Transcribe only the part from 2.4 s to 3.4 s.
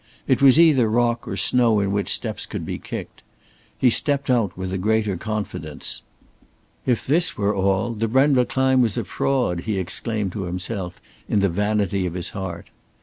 could be kicked.